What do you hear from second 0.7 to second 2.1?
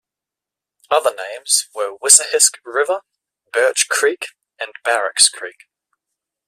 Other names were